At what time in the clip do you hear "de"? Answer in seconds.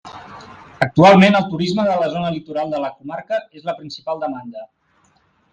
1.89-1.97, 2.77-2.81